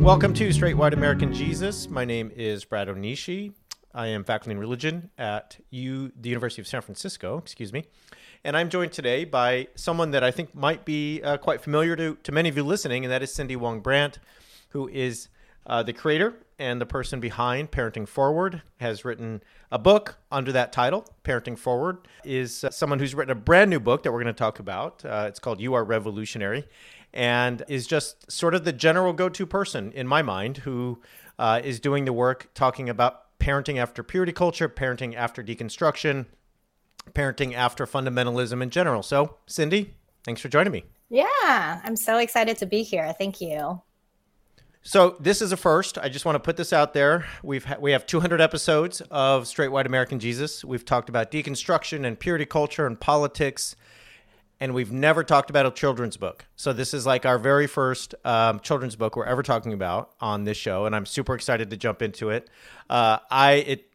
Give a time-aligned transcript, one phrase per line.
[0.00, 1.90] Welcome to Straight White American Jesus.
[1.90, 3.52] My name is Brad Onishi.
[3.92, 7.84] I am faculty in religion at U, the University of San Francisco, excuse me.
[8.42, 12.16] And I'm joined today by someone that I think might be uh, quite familiar to,
[12.22, 14.18] to many of you listening, and that is Cindy Wang Brandt,
[14.70, 15.28] who is
[15.66, 20.72] uh, the creator and the person behind Parenting Forward, has written a book under that
[20.72, 21.04] title.
[21.24, 24.38] Parenting Forward is uh, someone who's written a brand new book that we're going to
[24.38, 25.04] talk about.
[25.04, 26.66] Uh, it's called You Are Revolutionary,
[27.12, 31.00] and is just sort of the general go to person in my mind who
[31.38, 36.26] uh, is doing the work talking about parenting after purity culture, parenting after deconstruction
[37.12, 39.02] parenting after fundamentalism in general.
[39.02, 39.94] So, Cindy,
[40.24, 40.84] thanks for joining me.
[41.08, 43.12] Yeah, I'm so excited to be here.
[43.18, 43.82] Thank you.
[44.82, 45.98] So this is a first.
[45.98, 47.26] I just want to put this out there.
[47.42, 50.64] We've ha- we have 200 episodes of Straight White American Jesus.
[50.64, 53.76] We've talked about deconstruction and purity culture and politics,
[54.60, 56.44] and we've never talked about a children's book.
[56.54, 60.44] So this is like our very first um, children's book we're ever talking about on
[60.44, 62.48] this show, and I'm super excited to jump into it.
[62.88, 63.86] Uh, I it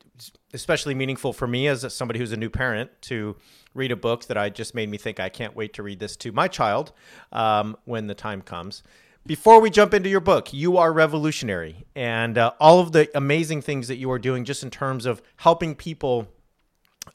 [0.53, 3.35] especially meaningful for me as somebody who's a new parent to
[3.73, 6.15] read a book that I just made me think I can't wait to read this
[6.17, 6.93] to my child
[7.33, 8.81] um, when the time comes.
[9.27, 13.61] Before we jump into your book, you are revolutionary, and uh, all of the amazing
[13.61, 16.27] things that you are doing, just in terms of helping people,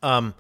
[0.02, 0.34] um,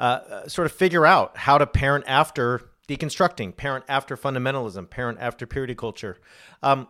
[0.00, 5.46] uh, sort of figure out how to parent after deconstructing, parent after fundamentalism, parent after
[5.46, 6.18] purity culture.
[6.62, 6.88] Um,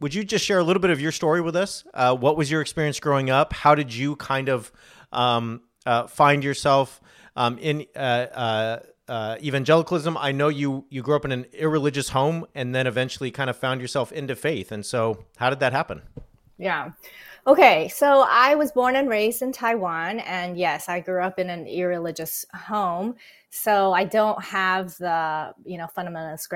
[0.00, 1.84] would you just share a little bit of your story with us?
[1.92, 3.52] Uh, what was your experience growing up?
[3.52, 4.72] How did you kind of
[5.12, 7.00] um, uh, find yourself
[7.36, 10.16] um, in uh, uh, uh, evangelicalism?
[10.16, 13.56] I know you you grew up in an irreligious home and then eventually kind of
[13.56, 14.72] found yourself into faith.
[14.72, 16.02] And so, how did that happen?
[16.58, 16.92] Yeah.
[17.48, 21.48] Okay, so I was born and raised in Taiwan, and yes, I grew up in
[21.48, 23.14] an irreligious home.
[23.50, 26.48] So I don't have the you know fundamentalist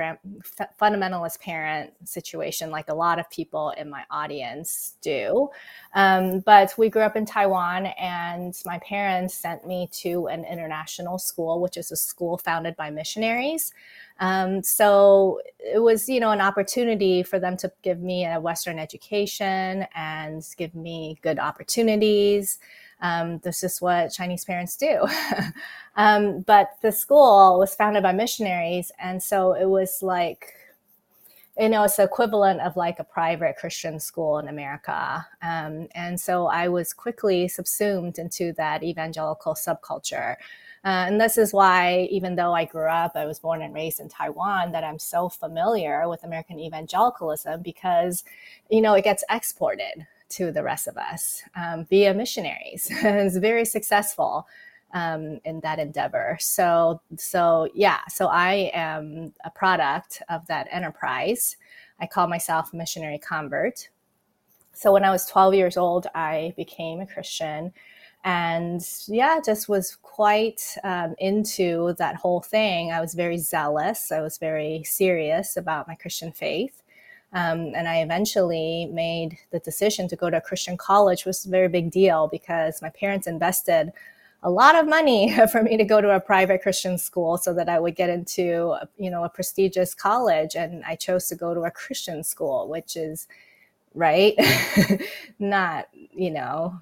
[0.79, 5.49] fundamentalist parent situation like a lot of people in my audience do.
[5.95, 11.17] Um, but we grew up in Taiwan, and my parents sent me to an international
[11.19, 13.71] school, which is a school founded by missionaries.
[14.21, 18.77] Um, so it was, you know, an opportunity for them to give me a Western
[18.77, 22.59] education and give me good opportunities.
[23.01, 25.07] Um, this is what Chinese parents do.
[25.95, 28.91] um, but the school was founded by missionaries.
[28.99, 30.53] And so it was like,
[31.59, 35.25] you know, it's the equivalent of like a private Christian school in America.
[35.41, 40.35] Um, and so I was quickly subsumed into that evangelical subculture.
[40.83, 43.99] Uh, and this is why, even though I grew up, I was born and raised
[43.99, 48.23] in Taiwan, that I'm so familiar with American evangelicalism because,
[48.69, 52.87] you know, it gets exported to the rest of us um, via missionaries.
[52.91, 54.47] it's very successful
[54.93, 56.37] um, in that endeavor.
[56.39, 61.57] So, so yeah, so I am a product of that enterprise.
[61.99, 63.89] I call myself a missionary convert.
[64.73, 67.73] So when I was 12 years old, I became a Christian
[68.23, 72.91] and yeah just was quite um, into that whole thing.
[72.91, 74.11] I was very zealous.
[74.11, 76.83] I was very serious about my christian faith.
[77.33, 81.49] Um, and i eventually made the decision to go to a christian college was a
[81.49, 83.93] very big deal because my parents invested
[84.43, 87.69] a lot of money for me to go to a private christian school so that
[87.69, 90.55] i would get into you know a prestigious college.
[90.55, 93.27] And i chose to go to a christian school which is
[93.93, 94.35] right?
[95.39, 96.79] Not you know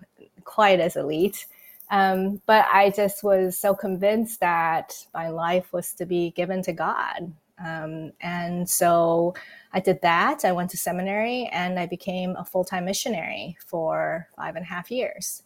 [0.49, 1.45] quite as elite.
[1.91, 6.73] Um, but I just was so convinced that my life was to be given to
[6.73, 7.31] God.
[7.63, 9.35] Um, and so
[9.73, 10.45] I did that.
[10.45, 14.67] I went to seminary and I became a full time missionary for five and a
[14.67, 15.43] half years.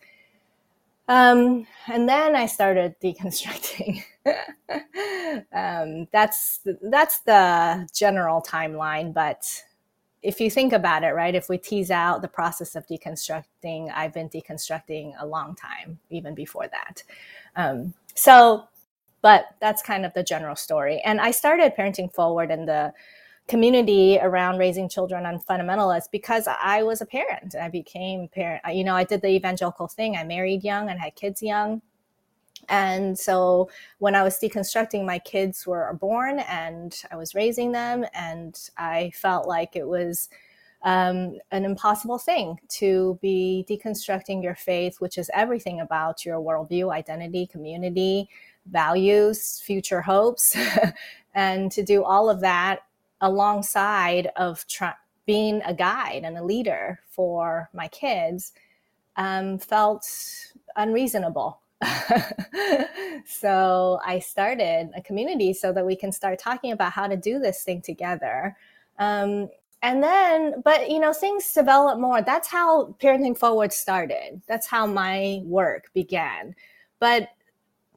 [1.07, 4.03] Um, and then I started deconstructing.
[5.53, 9.45] um, that's that's the general timeline, but
[10.23, 14.13] if you think about it, right, if we tease out the process of deconstructing, I've
[14.13, 17.03] been deconstructing a long time, even before that.
[17.57, 18.63] Um, so,
[19.21, 21.01] but that's kind of the general story.
[21.03, 22.93] And I started Parenting Forward in the
[23.49, 27.55] community around raising children on fundamentalists because I was a parent.
[27.55, 28.61] I became parent.
[28.71, 30.15] You know, I did the evangelical thing.
[30.15, 31.81] I married young and had kids young.
[32.69, 33.69] And so
[34.00, 38.06] when I was deconstructing, my kids were born and I was raising them.
[38.13, 40.30] And I felt like it was
[40.83, 46.94] um, an impossible thing to be deconstructing your faith, which is everything about your worldview,
[46.94, 48.27] identity, community,
[48.66, 50.56] values, future hopes,
[51.33, 52.80] and to do all of that
[53.21, 54.66] alongside of
[55.25, 58.51] being a guide and a leader for my kids
[59.16, 60.06] um, felt
[60.75, 61.59] unreasonable.
[63.25, 67.39] so I started a community so that we can start talking about how to do
[67.39, 68.56] this thing together.
[69.00, 69.50] Um,
[69.81, 72.21] and then, but you know, things develop more.
[72.21, 74.41] That's how Parenting Forward started.
[74.47, 76.56] That's how my work began.
[77.00, 77.30] But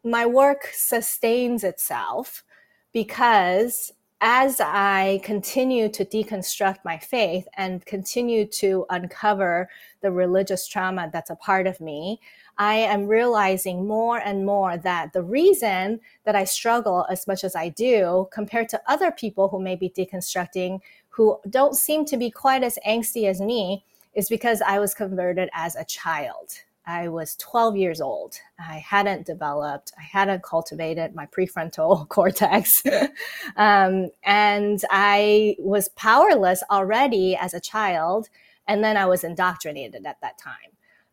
[0.02, 2.44] my work sustains itself
[2.92, 9.68] because as I continue to deconstruct my faith and continue to uncover
[10.00, 12.20] the religious trauma that's a part of me,
[12.56, 17.54] I am realizing more and more that the reason that I struggle as much as
[17.54, 20.80] I do compared to other people who may be deconstructing
[21.10, 23.84] who don't seem to be quite as angsty as me
[24.14, 26.62] is because I was converted as a child.
[26.86, 28.36] I was 12 years old.
[28.60, 32.82] I hadn't developed, I hadn't cultivated my prefrontal cortex.
[33.56, 38.28] um, and I was powerless already as a child.
[38.68, 40.54] And then I was indoctrinated at that time.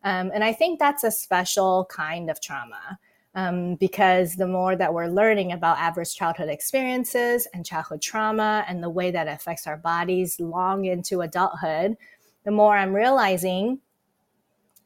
[0.04, 2.98] Um, and I think that's a special kind of trauma.
[3.36, 8.80] Um, because the more that we're learning about adverse childhood experiences and childhood trauma and
[8.80, 11.96] the way that affects our bodies long into adulthood,
[12.44, 13.80] the more I'm realizing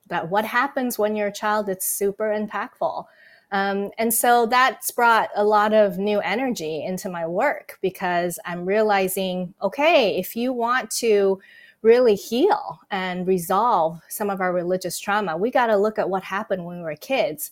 [0.08, 3.04] that what happens when you're a child it's super impactful.
[3.50, 8.66] Um, and so that's brought a lot of new energy into my work because i'm
[8.66, 11.40] realizing okay if you want to
[11.82, 16.22] really heal and resolve some of our religious trauma we got to look at what
[16.24, 17.50] happened when we were kids.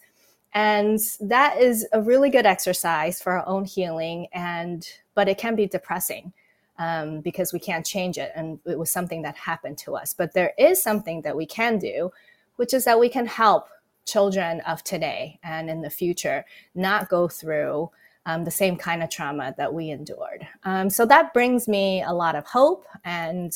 [0.53, 5.55] And that is a really good exercise for our own healing and but it can
[5.55, 6.33] be depressing
[6.79, 10.15] um, because we can't change it and it was something that happened to us.
[10.15, 12.11] But there is something that we can do
[12.57, 13.69] which is that we can help
[14.07, 16.45] children of today and in the future
[16.75, 17.91] not go through
[18.25, 20.47] um, the same kind of trauma that we endured.
[20.65, 23.53] Um, so that brings me a lot of hope and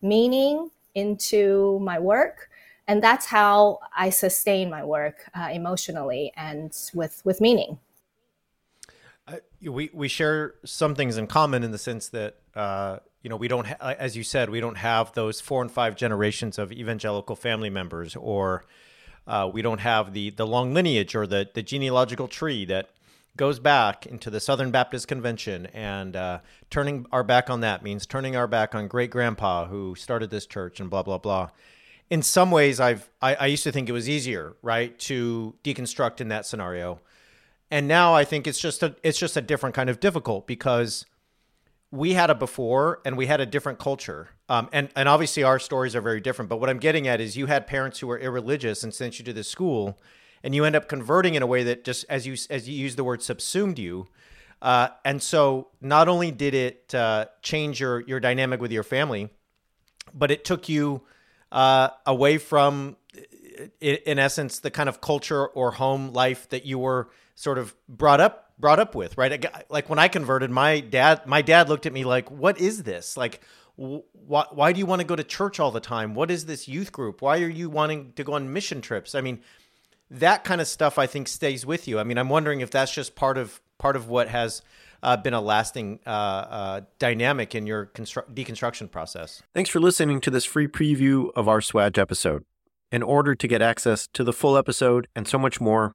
[0.00, 2.48] meaning into my work.
[2.86, 7.78] And that's how I sustain my work uh, emotionally and with, with meaning.
[9.26, 13.36] Uh, we, we share some things in common in the sense that uh, you know,
[13.36, 16.70] we don't, ha- as you said, we don't have those four and five generations of
[16.70, 18.66] evangelical family members, or
[19.26, 22.90] uh, we don't have the the long lineage or the the genealogical tree that
[23.34, 25.66] goes back into the Southern Baptist Convention.
[25.72, 29.94] And uh, turning our back on that means turning our back on great grandpa who
[29.94, 31.48] started this church and blah blah blah.
[32.10, 36.20] In some ways, I've I, I used to think it was easier, right, to deconstruct
[36.20, 37.00] in that scenario,
[37.70, 41.06] and now I think it's just a it's just a different kind of difficult because
[41.94, 44.30] we had a before and we had a different culture.
[44.48, 46.48] Um, and, and obviously our stories are very different.
[46.48, 49.24] But what I'm getting at is you had parents who were irreligious and sent you
[49.26, 49.96] to this school
[50.42, 52.96] and you end up converting in a way that just, as you, as you use
[52.96, 54.08] the word, subsumed you.
[54.60, 59.30] Uh, and so not only did it uh, change your, your dynamic with your family,
[60.12, 61.02] but it took you
[61.52, 62.96] uh, away from,
[63.80, 68.20] in essence, the kind of culture or home life that you were sort of brought
[68.20, 69.44] up brought up with, right?
[69.68, 73.16] Like when I converted, my dad, my dad looked at me like, "What is this?
[73.16, 73.40] Like,
[73.76, 76.14] why, why do you want to go to church all the time?
[76.14, 77.22] What is this youth group?
[77.22, 79.40] Why are you wanting to go on mission trips?" I mean,
[80.10, 81.98] that kind of stuff I think stays with you.
[81.98, 84.62] I mean, I'm wondering if that's just part of part of what has
[85.02, 89.42] uh, been a lasting uh, uh, dynamic in your constru- deconstruction process.
[89.54, 92.44] Thanks for listening to this free preview of our SWAJ episode.
[92.90, 95.94] In order to get access to the full episode and so much more,